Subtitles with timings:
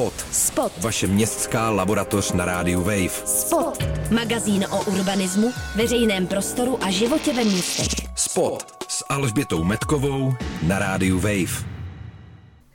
[0.00, 0.26] Spot.
[0.32, 0.72] Spot.
[0.80, 3.08] Vaše městská laboratoř na rádiu Wave.
[3.24, 3.84] Spot.
[4.10, 8.08] Magazín o urbanismu, veřejném prostoru a životě ve městech.
[8.16, 11.70] Spot s Alžbětou Metkovou na rádiu Wave.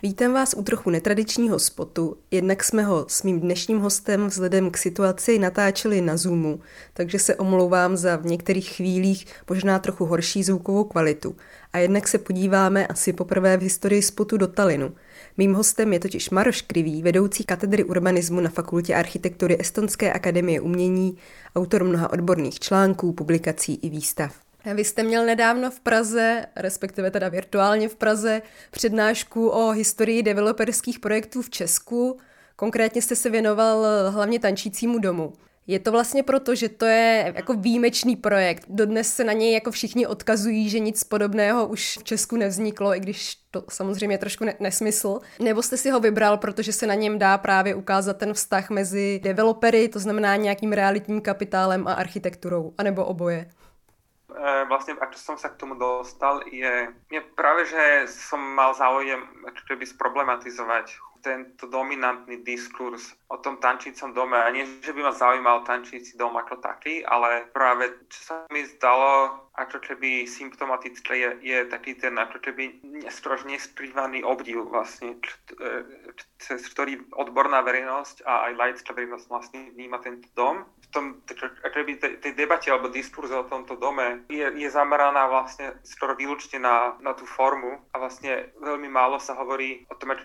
[0.04, 2.18] Vítám vás u trochu netradičního spotu.
[2.32, 6.60] Jednak jsme ho s mým dnešním hostem vzhledem k situaci natáčeli na Zoomu,
[6.94, 11.35] takže se omlouvám za v některých chvílích možná trochu horší zvukovou kvalitu.
[11.73, 14.92] A jednak se podíváme asi poprvé v historii spotu do Talinu.
[15.38, 21.17] Mým hostem je totiž Maroš Krivý, vedoucí katedry urbanismu na Fakultě architektury Estonské akademie umění,
[21.55, 24.35] autor mnoha odborných článků, publikací i výstav.
[24.73, 30.99] Vy jste měl nedávno v Praze, respektive teda virtuálně v Praze, přednášku o historii developerských
[30.99, 32.17] projektů v Česku.
[32.55, 35.33] Konkrétně jste se věnoval hlavně tančícímu domu.
[35.67, 38.65] Je to vlastně proto, že to je jako výjimečný projekt.
[38.69, 42.99] Dodnes se na něj jako všichni odkazují, že nic podobného už v Česku nevzniklo, i
[42.99, 45.19] když to samozřejmě trošku ne- nesmysl.
[45.39, 49.19] Nebo jste si ho vybral, protože se na něm dá právě ukázat ten vztah mezi
[49.23, 53.50] developery, to znamená nějakým realitním kapitálem a architekturou, anebo oboje?
[54.35, 59.23] E, vlastne ako som sa k tomu dostal, je mne práve, že som mal záujem
[59.66, 60.91] keby sproblematizovať
[61.26, 64.38] tento dominantný diskurs o tom tančícom dome.
[64.38, 68.62] A nie, že by ma zaujímal tančíci dom ako taký, ale práve čo sa mi
[68.62, 75.16] zdalo ako keby symptomatické je, je taký ten ako keby nestrož neskrývaný obdiv vlastne,
[76.38, 80.68] cez ktorý odborná verejnosť a aj laická verejnosť vlastne vníma tento dom.
[80.95, 81.19] Tom,
[81.75, 86.63] keby tej, tej debate alebo diskurze o tomto dome je, je zameraná vlastne skoro výlučne
[86.63, 90.23] na, na tú formu a vlastne veľmi málo sa hovorí o tom, ako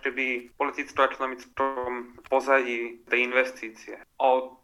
[0.54, 3.98] politicko-ekonomickom pozadí tej investície.
[4.22, 4.62] Od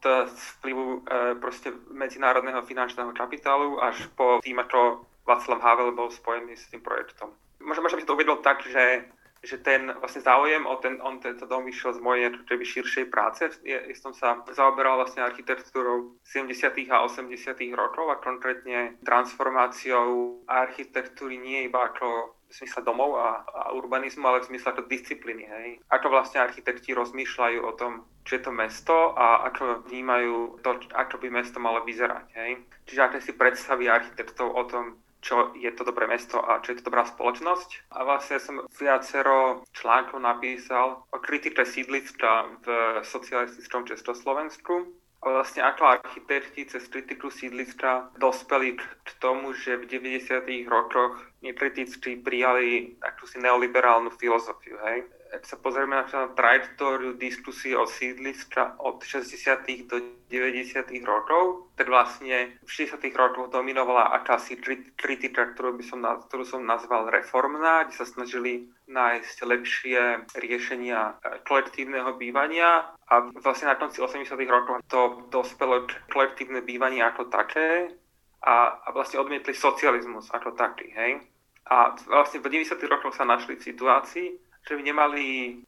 [0.62, 0.98] vplyvu e,
[1.42, 7.34] proste medzinárodného finančného kapitálu až po tým, ako Václav Havel bol spojený s tým projektom.
[7.58, 9.10] Možno, možno by to uvedol tak, že,
[9.44, 13.46] že ten vlastne záujem o, ten, on tento dom vyšiel z mojej keby širšej práce.
[13.62, 16.72] Ja, som sa zaoberal vlastne architektúrou 70.
[16.90, 17.32] a 80.
[17.76, 24.42] rokov a konkrétne transformáciou architektúry nie iba ako v zmysle domov a, a urbanizmu, ale
[24.42, 25.44] v zmysle ako disciplíny.
[25.50, 25.68] Hej.
[25.90, 31.18] Ako vlastne architekti rozmýšľajú o tom, čo je to mesto a ako vnímajú to, ako
[31.18, 32.26] by mesto malo vyzerať.
[32.38, 32.62] Hej.
[32.86, 36.78] Čiže aké si predstaví architektov o tom, čo je to dobré mesto a čo je
[36.78, 37.90] to dobrá spoločnosť.
[37.98, 42.66] A vlastne som viacero článkov napísal o kritike sídliska v
[43.02, 44.86] socialistickom Československu
[45.26, 50.70] vlastne ako architekti cez kritiku sídliska dospeli k tomu, že v 90.
[50.70, 54.78] rokoch nekriticky prijali akúsi neoliberálnu filozofiu.
[54.86, 55.10] Hej?
[55.36, 59.68] Ak sa pozrieme na trajektóriu diskusie o sídliska od 60.
[59.84, 60.00] do
[60.32, 60.88] 90.
[61.04, 62.96] rokov, tak vlastne v 60.
[63.12, 64.56] rokoch dominovala akási
[64.96, 70.00] kritika, ktorú, by som, ktorú som nazval reformná, kde sa snažili nájsť lepšie
[70.40, 74.32] riešenia kolektívneho bývania a vlastne na konci 80.
[74.48, 77.92] rokov to dospelo k kolektívne bývanie ako také
[78.40, 80.96] a, a vlastne odmietli socializmus ako taký.
[80.96, 81.28] Hej?
[81.68, 82.78] A vlastne v 90.
[82.88, 85.24] rokoch sa našli v situácii, že by nemali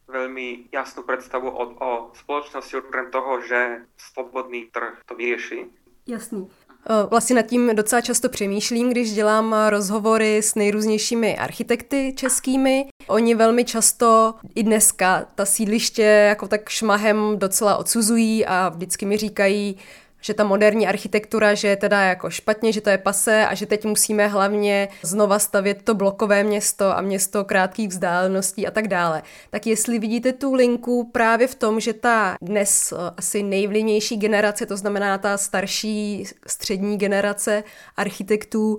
[0.08, 5.66] veľmi jasnú predstavu o, o spoločnosti okrem toho, že slobodný trh to vyrieši.
[6.06, 6.50] Jasný.
[6.86, 12.84] E, vlastně nad tím docela často přemýšlím, když dělám rozhovory s nejrůznějšími architekty českými.
[13.06, 19.16] Oni velmi často i dneska ta sídliště jako tak šmahem docela odsuzují a vždycky mi
[19.16, 19.78] říkají,
[20.20, 23.66] že ta moderní architektura, že je teda jako špatně, že to je pase a že
[23.66, 29.22] teď musíme hlavně znova stavět to blokové město a město krátkých vzdáleností a tak dále.
[29.50, 34.66] Tak jestli vidíte tu linku právě v tom, že ta dnes eh, asi nejvlivnější generace,
[34.66, 37.64] to znamená ta starší střední generace
[37.96, 38.78] architektů,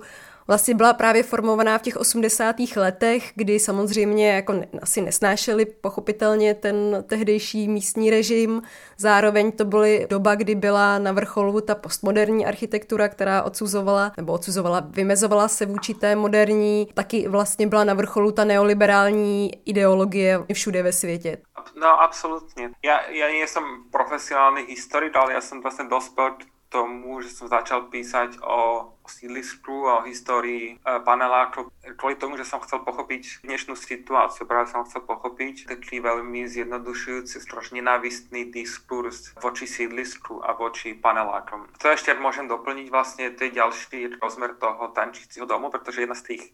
[0.50, 2.56] vlastně byla právě formovaná v těch 80.
[2.76, 8.62] letech, kdy samozřejmě jako asi nesnášeli pochopitelně ten tehdejší místní režim.
[8.98, 14.82] Zároveň to byly doba, kdy byla na vrcholu ta postmoderní architektura, která odsuzovala, nebo odsuzovala,
[14.90, 16.88] vymezovala se vůči té moderní.
[16.94, 21.38] Taky vlastně byla na vrcholu ta neoliberální ideologie všude ve světě.
[21.80, 22.70] No, absolutně.
[22.84, 26.30] Já, já nejsem profesionální historik, ale já jsem vlastně dospěl
[26.70, 32.62] tomu, že som začal písať o, sídlisku, o histórii e, panelákov, kvôli tomu, že som
[32.62, 34.46] chcel pochopiť dnešnú situáciu.
[34.46, 41.66] Práve som chcel pochopiť taký veľmi zjednodušujúci, strašne nenávistný diskurs voči sídlisku a voči panelákom.
[41.82, 46.44] To ešte môžem doplniť vlastne, je ďalší rozmer toho tančíciho domu, pretože jedna z tých,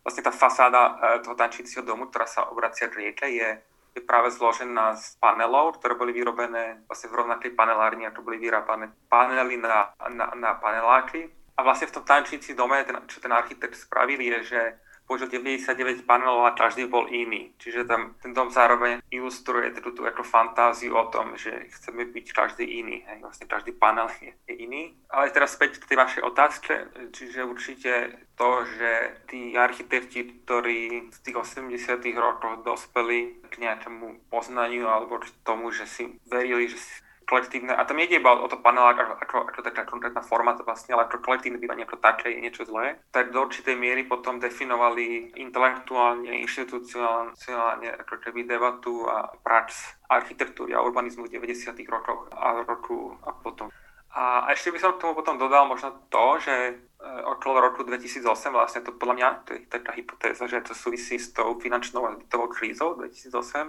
[0.00, 3.60] vlastne tá fasáda e, toho tančíciho domu, ktorá sa obracia k rieke, je
[3.98, 8.94] je práve zložená z panelov, ktoré boli vyrobené vlastne v rovnakej panelárni, ako boli vyrábané
[9.10, 11.26] panely na, na, na paneláky.
[11.58, 14.60] A vlastne v tom tančníci dome, ten, čo ten architekt spravil, je, že
[15.08, 17.56] použil 99 panelov a každý bol iný.
[17.56, 22.26] Čiže tam ten dom zároveň ilustruje tú, tú ako fantáziu o tom, že chceme byť
[22.36, 23.00] každý iný.
[23.08, 23.24] Hej.
[23.24, 24.92] Vlastne každý panel je, je iný.
[25.08, 26.72] Ale teraz späť k tej vašej otázke.
[27.16, 27.92] Čiže určite
[28.36, 31.72] to, že tí architekti, ktorí z tých 80
[32.20, 36.92] rokoch dospeli k nejakému poznaniu alebo k tomu, že si verili, že si
[37.28, 40.64] kolektívne, a tam nejde iba o to panel ako, ako, ako taká konkrétna forma, to
[40.64, 44.40] vlastne, ale ako kolektívne bývanie ako také je niečo zlé, tak do určitej miery potom
[44.40, 51.76] definovali intelektuálne, inštitucionálne ako keby debatu a prax architektúry a urbanizmu v 90.
[51.92, 53.68] rokoch a roku a potom.
[54.08, 56.74] A ešte by som k tomu potom dodal možno to, že e,
[57.28, 61.30] okolo roku 2008, vlastne to podľa mňa, to je taká hypotéza, že to súvisí s
[61.36, 62.16] tou finančnou a
[62.48, 63.68] krízou 2008,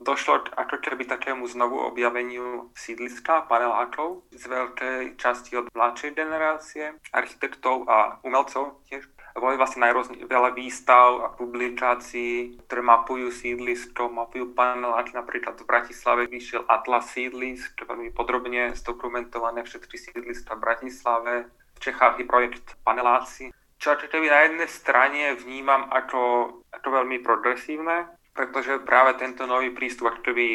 [0.00, 7.88] došlo ako keby takému znovu objaveniu sídliska panelákov z veľkej časti od mladšej generácie, architektov
[7.88, 9.08] a umelcov tiež.
[9.36, 15.12] Boli vlastne najrôzne veľa výstav a publikácií, ktoré mapujú sídlisko, mapujú paneláky.
[15.12, 21.34] Napríklad v Bratislave vyšiel Atlas sídlisk, veľmi podrobne zdokumentované všetky sídliska v Bratislave.
[21.76, 27.20] V Čechách je projekt paneláci, čo ako keby na jednej strane vnímam ako, ako veľmi
[27.20, 30.48] progresívne, pretože práve tento nový prístup ako keby,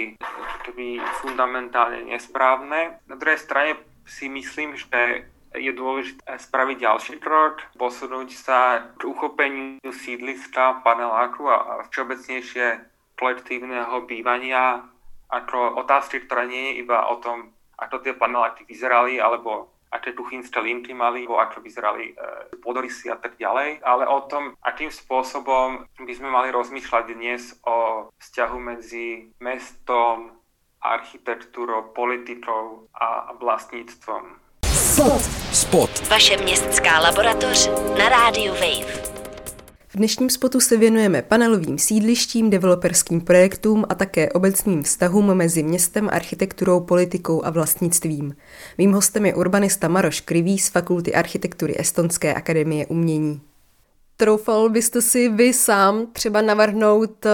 [0.69, 3.01] keby fundamentálne nesprávne.
[3.09, 8.59] Na druhej strane si myslím, že je dôležité spraviť ďalší krok, posunúť sa
[8.95, 12.87] k uchopeniu sídliska, paneláku a všeobecnejšie
[13.19, 14.87] kolektívneho bývania
[15.27, 20.59] ako otázky, ktorá nie je iba o tom, ako tie paneláky vyzerali, alebo aké kuchynské
[20.59, 22.13] linky mali, alebo ako vyzerali e,
[22.63, 28.07] podorysy a tak ďalej, ale o tom, akým spôsobom by sme mali rozmýšľať dnes o
[28.15, 30.31] vzťahu medzi mestom,
[30.81, 34.41] architektúrou, politikou a vlastníctvom.
[34.65, 35.21] Spot.
[35.53, 36.07] Spot.
[36.09, 39.10] Vaše městská laboratoř na rádiu Wave.
[39.93, 46.09] V dnešním spotu se věnujeme panelovým sídlištím, developerským projektům a také obecným vztahům mezi městem,
[46.13, 48.35] architekturou, politikou a vlastnictvím.
[48.77, 53.41] Mým hostem je urbanista Maroš Krivý z Fakulty architektury Estonské akademie umění.
[54.17, 57.25] Troufal byste si vy sám třeba navrhnout,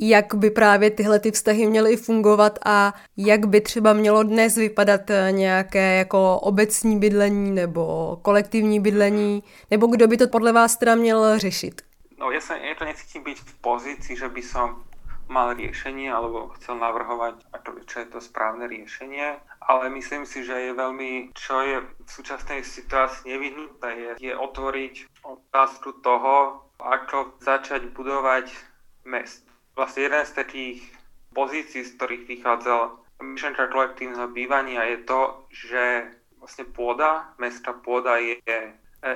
[0.00, 5.00] jak by právě tyhle ty vztahy měly fungovat a jak by třeba mělo dnes vypadat
[5.30, 11.38] nějaké jako obecní bydlení nebo kolektivní bydlení, nebo kdo by to podle vás teda měl
[11.38, 11.82] řešit?
[12.18, 14.82] No ja sa ja to necítim byť v pozícii, že by som
[15.30, 17.46] mal riešenie alebo chcel navrhovať,
[17.86, 22.66] čo je to správne riešenie, ale myslím si, že je veľmi, čo je v súčasnej
[22.66, 28.50] situácii nevyhnuté, je, je otvoriť otázku toho, ako začať budovať
[29.04, 29.46] mest
[29.78, 30.78] vlastne jeden z takých
[31.30, 35.20] pozícií, z ktorých vychádzal myšlenka kolektívneho bývania je to,
[35.54, 35.82] že
[36.42, 38.58] vlastne pôda, mestská pôda je, je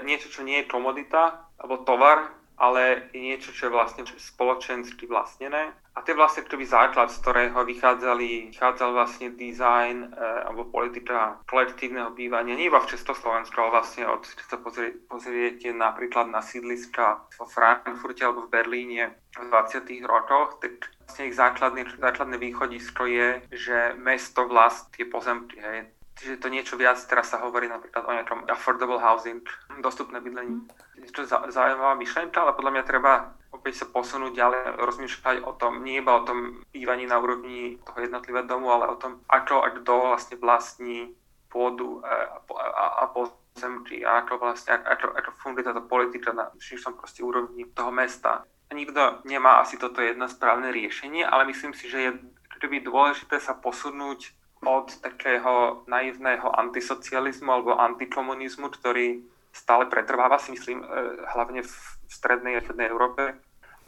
[0.07, 2.31] niečo, čo nie je komodita alebo tovar,
[2.63, 5.75] ale je niečo, čo je vlastne spoločensky vlastnené.
[5.93, 10.09] A to je vlastne prvý základ, z ktorého vychádzali, vychádzal vlastne design e,
[10.47, 15.75] alebo politika kolektívneho bývania, nie iba v Československu, ale vlastne od, keď sa pozrie, pozriete
[15.75, 19.85] napríklad na sídliska vo Frankfurte alebo v Berlíne v 20.
[20.07, 26.45] rokoch, tak vlastne ich základné, základné východisko je, že mesto vlast je pozemky, hej, Čiže
[26.45, 29.43] to niečo viac, teraz sa hovorí napríklad o nejakom affordable housing,
[29.81, 30.61] dostupné bydlení.
[31.01, 35.85] Je to zaujímavá myšlenka, ale podľa mňa treba opäť sa posunúť ďalej, rozmýšľať o tom,
[35.85, 39.69] nie iba o tom bývaní na úrovni toho jednotlivého domu, ale o tom, ako a
[39.77, 41.13] kto vlastne vlastní
[41.53, 46.49] pôdu e, a, a, a pozemky a ako vlastne, ako, ako funguje táto politika na
[46.57, 48.49] širšom proste úrovni toho mesta.
[48.73, 52.11] Nikto nemá asi toto jedno správne riešenie, ale myslím si, že je
[52.81, 60.87] dôležité sa posunúť od takého naivného antisocializmu alebo antikomunizmu, ktorý stále pretrváva, si myslím, e,
[61.35, 61.75] hlavne v
[62.09, 63.37] strednej a východnej Európe,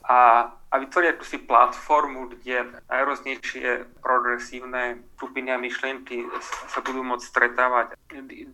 [0.04, 6.26] a, a vytvorí akúsi platformu, kde najrôznejšie progresívne skupiny a myšlienky
[6.66, 7.86] sa budú môcť stretávať,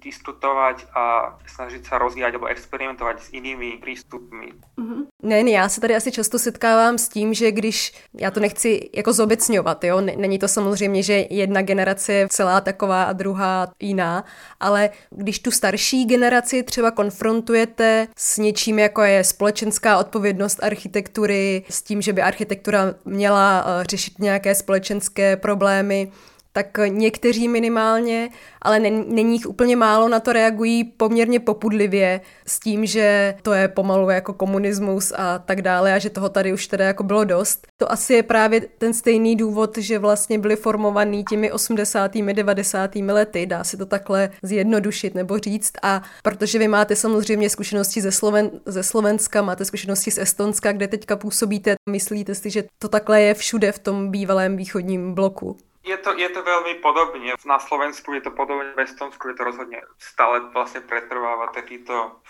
[0.04, 4.52] diskutovať a snažiť sa rozvíjať alebo experimentovať s inými prístupmi.
[4.76, 5.02] Mm-hmm.
[5.22, 8.90] Ne, ne, já se tady asi často setkávám s tím, že když, já to nechci
[8.94, 14.24] jako zobecňovat, jo, není to samozřejmě, že jedna generace je celá taková a druhá jiná,
[14.60, 21.82] ale když tu starší generaci třeba konfrontujete s něčím, jako je společenská odpovědnost architektury, s
[21.82, 26.08] tím, že by architektura měla eh, řešit nějaké společenské problémy,
[26.52, 28.28] tak někteří minimálně,
[28.62, 33.68] ale není jich úplně málo, na to reagují poměrně popudlivě s tím, že to je
[33.68, 37.66] pomalu jako komunismus a tak dále a že toho tady už teda jako bylo dost.
[37.76, 42.16] To asi je právě ten stejný důvod, že vlastně byly formovaný těmi 80.
[42.16, 42.96] 90.
[42.96, 48.12] lety, dá se to takhle zjednodušit nebo říct a protože vy máte samozřejmě zkušenosti ze,
[48.12, 53.22] Sloven, ze Slovenska, máte zkušenosti z Estonska, kde teďka působíte, myslíte si, že to takhle
[53.22, 55.56] je všude v tom bývalém východním bloku?
[55.80, 57.32] Je to, je to veľmi podobne.
[57.48, 62.20] Na Slovensku je to podobne, v Estonsku je to rozhodne stále vlastne pretrváva takýto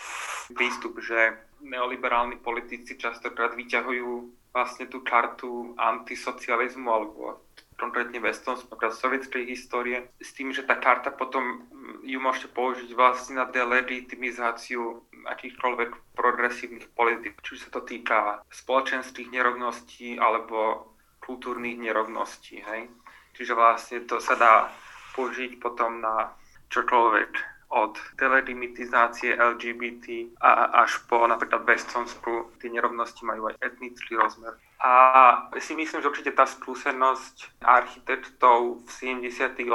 [0.55, 4.11] prístup, že neoliberálni politici častokrát vyťahujú
[4.55, 7.43] vlastne tú kartu antisocializmu alebo
[7.81, 11.65] konkrétne v Estonsku, napríklad sovietskej histórie, s tým, že tá karta potom
[12.05, 20.21] ju môžete použiť vlastne na delegitimizáciu akýchkoľvek progresívnych politik, či sa to týka spoločenských nerovností
[20.21, 20.93] alebo
[21.25, 22.61] kultúrnych nerovností.
[22.61, 22.93] Hej?
[23.41, 24.69] Čiže vlastne to sa dá
[25.17, 26.29] použiť potom na
[26.69, 27.33] čokoľvek
[27.71, 34.59] od teledimitizácie LGBT a až po napríklad v Estonsku tie nerovnosti majú aj etnický rozmer.
[34.83, 34.93] A
[35.57, 39.57] si myslím, že určite tá skúsenosť architektov v 70.
[39.57, 39.73] 80.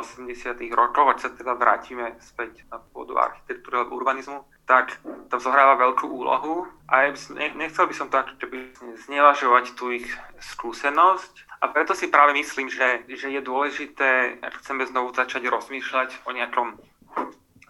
[0.76, 4.98] rokoch, ak sa teda vrátime späť na pôdu architektúry alebo urbanizmu, tak
[5.32, 7.18] tam zohráva veľkú úlohu a by
[7.58, 8.76] nechcel by som to ako keby
[9.08, 10.10] znevažovať tú ich
[10.42, 16.22] skúsenosť, a preto si práve myslím, že, že je dôležité, ak chceme znovu začať rozmýšľať
[16.22, 16.78] o nejakom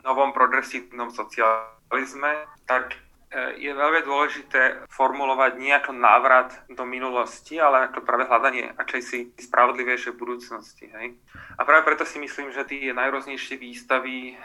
[0.04, 3.00] novom progresívnom socializme, tak
[3.32, 10.20] e, je veľmi dôležité formulovať nejaký návrat do minulosti, ale ako práve hľadanie akejsi spravodlivejšej
[10.20, 10.92] budúcnosti.
[10.92, 11.16] Hej?
[11.56, 14.36] A práve preto si myslím, že tie najrôznejšie výstavy,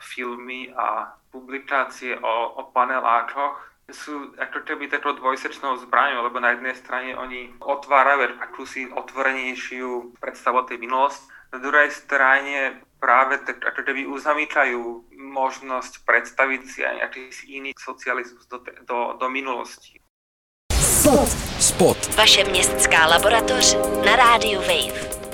[0.00, 6.74] filmy a publikácie o, o panelákoch sú ako keby takou dvojsečnou zbraňou, lebo na jednej
[6.74, 14.02] strane oni otvárajú akúsi otvorenejšiu predstavu tej minulosti, na druhej strane práve tak ako keby
[14.10, 20.02] uzamýkajú možnosť predstaviť si aj nejaký iný socializmus do, do, do minulosti.
[20.74, 21.30] Spot.
[21.62, 22.00] Spot.
[22.16, 25.25] Vaše městská laboratoř na rádiu Wave.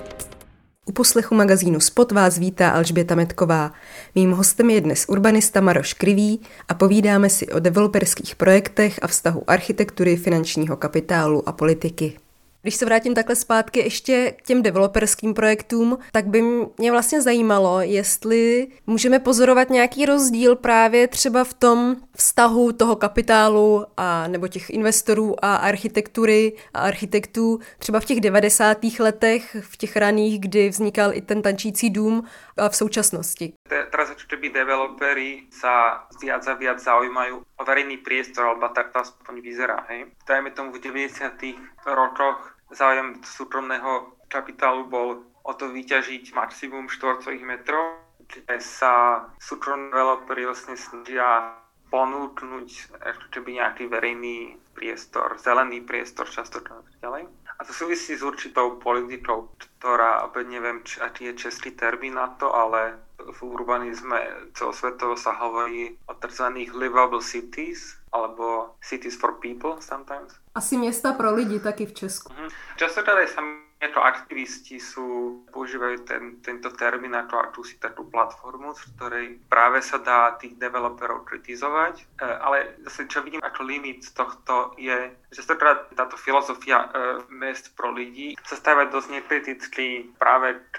[0.87, 3.73] U poslechu magazínu Spot vás vítá Alžběta Metková.
[4.15, 9.51] Mým hostem je dnes urbanista Maroš Krivý a povídáme si o developerských projektech a vztahu
[9.51, 12.19] architektury, finančního kapitálu a politiky.
[12.63, 16.43] Když se vrátím takhle zpátky ještě k těm developerským projektům, tak by
[16.79, 23.85] mě vlastně zajímalo, jestli můžeme pozorovat nějaký rozdíl právě třeba v tom vztahu toho kapitálu
[23.97, 28.79] a nebo těch investorů a architektury a architektů třeba v těch 90.
[28.99, 32.25] letech, v těch raných, kdy vznikal i ten tančící dům
[32.57, 33.47] v současnosti.
[33.69, 39.45] Teraz keby developeri sa viac a viac zaujímajú o verejný priestor, alebo tak to aspoň
[39.45, 39.85] vyzerá.
[39.93, 40.13] Hej.
[40.25, 41.37] Dajme tomu v 90.
[41.85, 50.49] rokoch záujem súkromného kapitálu bol o to vyťažiť maximum štvorcových metrov, kde sa súkromní developeri
[50.49, 51.59] vlastne snažia
[51.93, 52.97] ponúknuť
[53.29, 57.29] keby nejaký verejný priestor, zelený priestor častokrát ďalej.
[57.61, 62.55] A to súvisí s určitou politikou, ktorá, neviem, či, aký je český termín na to,
[62.55, 64.15] ale v urbanizme
[64.55, 66.71] celosvetovo sa hovorí o tzv.
[66.71, 70.39] livable cities, alebo cities for people sometimes.
[70.55, 72.33] Asi města pro lidi taky v Česku.
[72.33, 72.51] Mm-hmm.
[72.77, 78.83] Častokrát aj sami ako aktivisti sú, používajú ten, tento termín ako akúsi takú platformu, z
[78.95, 81.95] ktorej práve sa dá tých developerov kritizovať.
[81.99, 86.89] E, ale zase, čo vidím ako limit tohto je, že stokrát táto filozofia e,
[87.35, 90.79] mest pro ľudí sa stáva dosť nekriticky práve k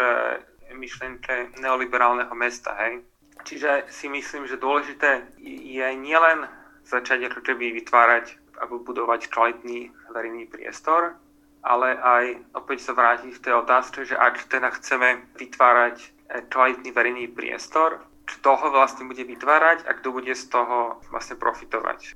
[0.72, 2.72] myšlenke neoliberálneho mesta.
[2.88, 3.04] Hej?
[3.44, 6.48] Čiže si myslím, že dôležité je nielen
[6.88, 11.20] začať ako keby vytvárať alebo budovať kvalitný verejný priestor,
[11.64, 12.24] ale aj
[12.60, 18.04] opäť sa vrátiť v tej otázke, že ak teda chceme vytvárať eh, kvalitný verejný priestor,
[18.24, 22.16] kto ho vlastne bude vytvárať a kto bude z toho vlastne profitovať.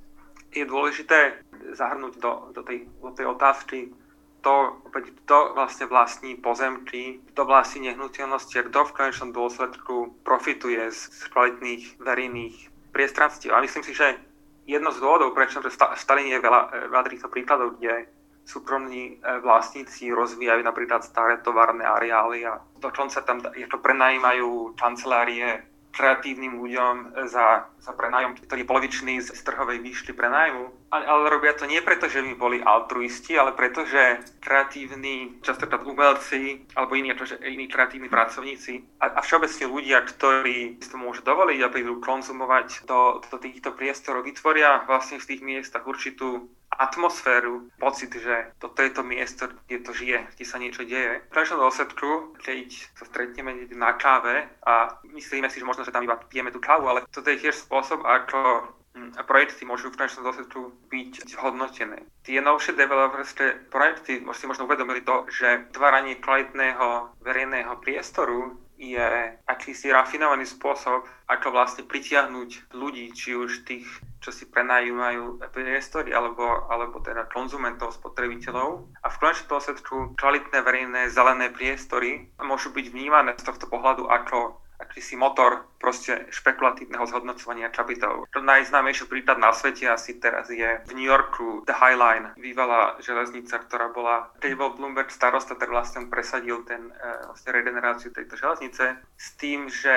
[0.55, 1.43] Je dôležité
[1.75, 3.91] zahrnúť do, do, tej, do tej otázky
[4.39, 10.87] to, opäť, kto vlastne vlastní pozemky, kto vlastní nehnuteľnosti a kto v konečnom dôsledku profituje
[10.87, 12.55] z kvalitných verejných
[12.95, 13.51] priestranstiev.
[13.51, 14.15] A myslím si, že
[14.63, 15.67] jedno z dôvodov, prečo v
[15.99, 18.07] Staline je veľa, e, veľa týchto príkladov, kde
[18.47, 26.61] súkromní e, vlastníci rozvíjajú napríklad staré továrne areály a dokonca tam to prenajímajú kancelárie kreatívnym
[26.61, 30.69] ľuďom za, za prenájom, ktorý je polovičný z, z trhovej výšky prenájmu.
[30.93, 35.81] Ale, ale robia to nie preto, že by boli altruisti, ale preto, že kreatívni, častokrát
[35.81, 41.25] umelci alebo iní, akože iní kreatívni pracovníci a, a všeobecne ľudia, ktorí si to môžu
[41.25, 46.45] dovoliť a prídu konzumovať do, do týchto priestorov, vytvoria vlastne v tých miestach určitú
[46.77, 51.25] atmosféru, pocit, že toto je to miesto, kde to žije, kde sa niečo deje.
[51.27, 56.05] V konečnom dôsledku, keď sa stretneme na káve a myslíme si, že možno, že tam
[56.05, 60.29] iba pijeme tú kávu, ale toto je tiež spôsob, ako hm, projekty môžu v konečnom
[60.29, 62.05] dôsledku byť hodnotené.
[62.21, 69.89] Tie novšie developerské projekty si možno uvedomili to, že tváranie kvalitného verejného priestoru je akýsi
[69.89, 73.89] rafinovaný spôsob, ako vlastne pritiahnuť ľudí, či už tých,
[74.21, 78.89] čo si prenajímajú priestory, alebo, alebo teda konzumentov, spotrebiteľov.
[79.01, 84.66] A v konečnom dôsledku kvalitné verejné zelené priestory môžu byť vnímané z tohto pohľadu ako
[84.97, 88.25] akýsi motor proste špekulatívneho zhodnocovania kapitálu.
[88.33, 92.97] To najznámejší prípad na svete asi teraz je v New Yorku The High Line, bývalá
[92.97, 98.41] železnica, ktorá bola, keď bol Bloomberg starosta, tak vlastne presadil ten, e, vlastne regeneráciu tejto
[98.41, 99.93] železnice s tým, že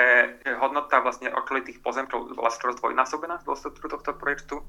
[0.61, 4.61] hodnota vlastne okolitých pozemkov bola skoro dvojnásobená v dôsledku tohto projektu.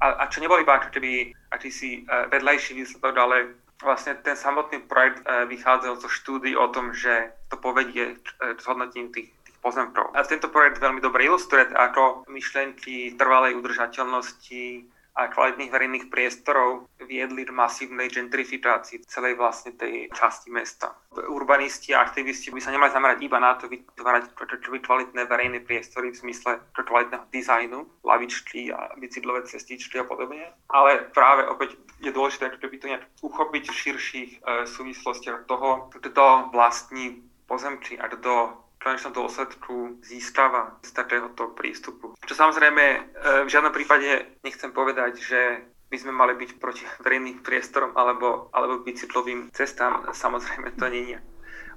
[0.00, 3.36] A, a čo nebol iba keby akýsi uh, vedľajší výsledok, ale
[3.84, 9.14] vlastne ten samotný projekt uh, vychádzal zo štúdy o tom, že to povedie k zhodnoteniu
[9.14, 9.30] tých
[9.64, 10.12] pozemkov.
[10.12, 17.46] A tento projekt veľmi dobre ilustruje, ako myšlenky trvalej udržateľnosti a kvalitných verejných priestorov viedli
[17.46, 20.90] k masívnej gentrifikácii celej vlastne tej časti mesta.
[21.14, 24.34] Urbanisti a aktivisti by sa nemali zamerať iba na to vytvárať
[24.82, 31.46] kvalitné verejné priestory v zmysle kvalitného dizajnu, lavičky a bicyklové cestičky a podobne, ale práve
[31.46, 37.94] opäť je dôležité by to nejak uchopiť v širších e, súvislostiach toho, kto vlastní pozemky
[38.02, 42.12] a kto konečnom dôsledku získava z takéhoto prístupu.
[42.20, 42.98] Čo samozrejme e,
[43.42, 45.40] v žiadnom prípade nechcem povedať, že
[45.88, 50.04] by sme mali byť proti verejným priestorom alebo, alebo bicyklovým cestám.
[50.12, 51.18] Samozrejme to nie je.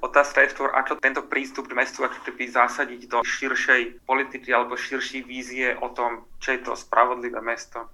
[0.03, 4.77] Otázka je skôr, ako tento prístup k mestu ako keby zasadiť do širšej politiky alebo
[4.77, 7.87] širšej vízie o tom, čo je to spravodlivé mesto.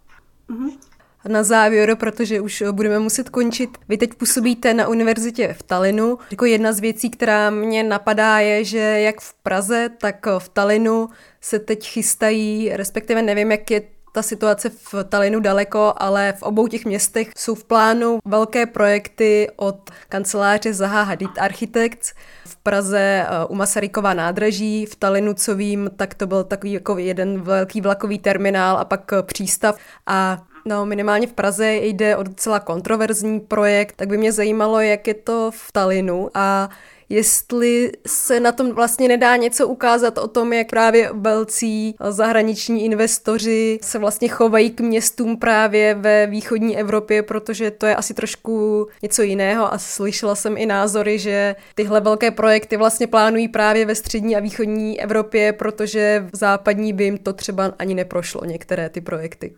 [0.50, 3.78] Mm-hmm na závěr, protože už budeme muset končit.
[3.90, 6.18] Vy teď působíte na univerzitě v Talinu.
[6.32, 11.10] Jako jedna z věcí, která mě napadá, je, že jak v Praze, tak v Talinu
[11.42, 13.82] se teď chystají, respektive nevím, jak je
[14.14, 19.48] ta situace v Talinu daleko, ale v obou těch městech jsou v plánu velké projekty
[19.56, 22.14] od kanceláře Zaha Hadid Architects.
[22.46, 26.98] V Praze eh, u Masarykova nádraží, v Talinu, co vím, tak to byl takový jako
[26.98, 29.78] jeden velký vlakový terminál a pak přístav.
[30.08, 35.08] A No, minimálně v Praze jde o docela kontroverzní projekt, tak by mě zajímalo, jak
[35.08, 36.70] je to v Talinu a
[37.10, 43.80] jestli se na tom vlastně nedá něco ukázat o tom, jak právě velcí zahraniční investoři
[43.82, 49.22] se vlastně chovají k městům právě ve východní Evropě, protože to je asi trošku něco
[49.22, 54.36] jiného a slyšela jsem i názory, že tyhle velké projekty vlastně plánují právě ve střední
[54.36, 59.54] a východní Evropě, protože v západní by jim to třeba ani neprošlo, některé ty projekty.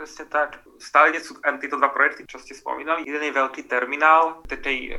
[0.00, 0.64] Presne tak.
[0.80, 3.04] Stále sú títo dva projekty, čo ste spomínali.
[3.04, 4.96] Jeden je veľký terminál, tej,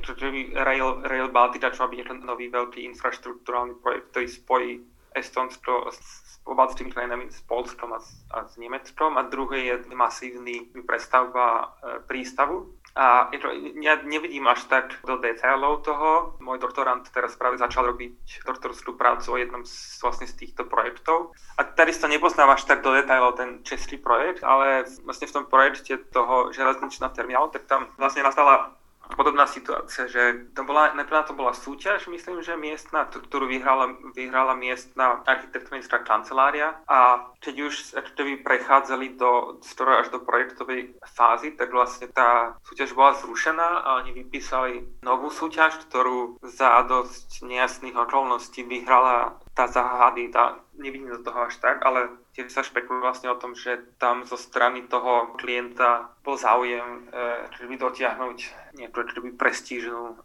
[0.53, 4.71] Rail, Rail Baltica, čo má byť nový veľký infraštruktúrálny projekt, ktorý spojí
[5.17, 9.17] Estonsko s pobaltskými krajinami, s Polskom a s, a s Nemeckom.
[9.17, 13.31] A druhý je masívny prestavba e, prístavu a
[13.79, 16.35] ja nevidím až tak do detailov toho.
[16.43, 21.31] Môj doktorant teraz práve začal robiť doktorskú prácu o jednom z, vlastne z týchto projektov.
[21.55, 26.03] A sa nepoznám až tak do detailov ten český projekt, ale vlastne v tom projekte
[26.11, 28.75] toho železničného terminálu, tak tam vlastne nastala
[29.13, 34.57] podobná situácia, že to bola, najprv to bola súťaž, myslím, že miestna, ktorú vyhrala, vyhrala
[34.57, 37.73] miestna architektonická kancelária a keď už
[38.13, 44.01] keby prechádzali do, skoro až do projektovej fázy, tak vlastne tá súťaž bola zrušená a
[44.03, 51.21] oni vypísali novú súťaž, ktorú za dosť nejasných okolností vyhrala tá záhady, tá, nevidím do
[51.21, 55.37] toho až tak, ale tiež sa špekuluje vlastne o tom, že tam zo strany toho
[55.37, 58.37] klienta bol záujem e, by dotiahnuť
[58.75, 60.15] nejakú by prestížnú e,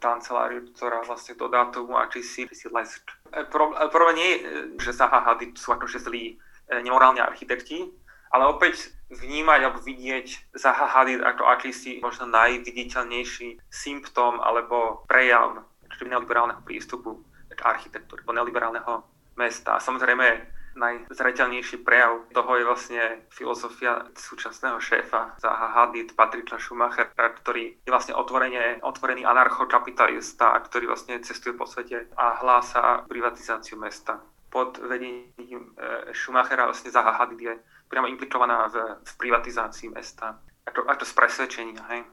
[0.00, 3.04] kanceláriu, ktorá vlastne dodá tomu akýsi, akýsi lesk.
[3.30, 3.44] E,
[3.92, 4.38] problém nie je,
[4.80, 7.92] že Zaha Hadid sú akože zlí e, nemorálni architekti,
[8.32, 15.62] ale opäť vnímať alebo vidieť Zaha Hadid ako akýsi možno najviditeľnejší symptóm alebo prejav
[16.04, 19.76] neoliberálneho prístupu k architektúre, neoliberálneho mesta.
[19.76, 27.80] A samozrejme najzreteľnejší prejav toho je vlastne filozofia súčasného šéfa Zaha Hadid, Patricka Schumacher, ktorý
[27.80, 34.20] je vlastne otvorene, otvorený anarchokapitalista, ktorý vlastne cestuje po svete a hlása privatizáciu mesta.
[34.52, 37.54] Pod vedením e, Schumachera vlastne Zaha Hadid je
[37.88, 40.38] priamo implikovaná v, v privatizácii mesta.
[40.66, 41.82] A to, a to z presvedčenia.
[41.92, 42.04] Hej.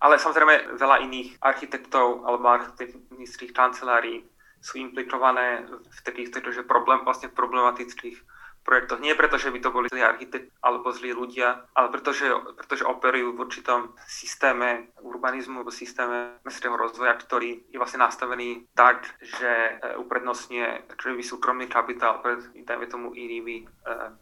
[0.00, 4.24] Ale samozrejme veľa iných architektov alebo architektonických kancelárií
[4.60, 8.20] sú implikované v takýchto že problém, vlastne problematických
[8.60, 9.00] projektoch.
[9.00, 13.32] Nie preto, že by to boli zlí architekti alebo zlí ľudia, ale pretože, pretože operujú
[13.32, 19.96] v určitom systéme urbanizmu alebo systéme mestského rozvoja, ktorý je vlastne nastavený tak, že e,
[19.96, 23.66] uprednostňuje by súkromný kapitál pred, dajme tomu, inými e,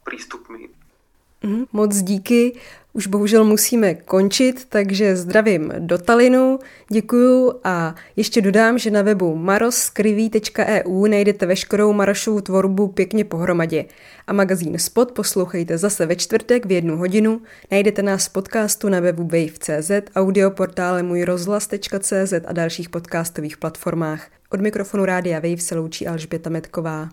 [0.07, 0.88] prístupmi.
[1.43, 2.53] Mm, moc díky.
[2.93, 9.37] Už bohužel musíme končit, takže zdravím do Talinu, děkuju a ještě dodám, že na webu
[9.37, 13.85] maroskriví.eu najdete veškerou Marošovu tvorbu pěkně pohromadě.
[14.27, 17.41] A magazín Spot poslouchejte zase ve čtvrtek v jednu hodinu.
[17.71, 24.27] Najdete nás v podcastu na webu wave.cz, audioportále můj rozhlas.cz a dalších podcastových platformách.
[24.51, 27.09] Od mikrofonu Rádia Wave se loučí Alžběta Metková.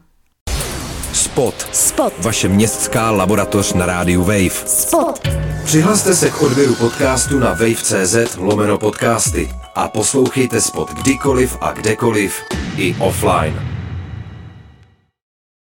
[1.16, 1.68] Spot.
[1.72, 2.14] Spot.
[2.20, 4.68] Vaše městská laboratoř na rádiu Wave.
[4.68, 5.28] Spot.
[5.66, 12.42] Přihlaste se k odběru podcastu na wave.cz lomeno podcasty a poslouchejte Spot kdykoliv a kdekoliv
[12.78, 13.75] i offline.